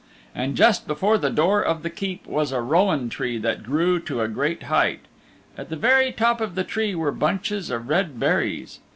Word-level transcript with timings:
And 0.33 0.55
just 0.57 0.87
before 0.87 1.19
the 1.19 1.29
door 1.29 1.61
of 1.61 1.83
the 1.83 1.89
Keep 1.91 2.25
was 2.25 2.51
a 2.51 2.59
Rowan 2.59 3.07
Tree 3.07 3.37
that 3.37 3.61
grew 3.61 3.99
to 3.99 4.21
a 4.21 4.27
great 4.27 4.63
height. 4.63 5.01
At 5.55 5.69
the 5.69 5.75
very 5.75 6.11
top 6.11 6.41
of 6.41 6.55
the 6.55 6.63
tree 6.63 6.95
were 6.95 7.11
bunches 7.11 7.69
of 7.69 7.87
red 7.87 8.19
berries. 8.19 8.79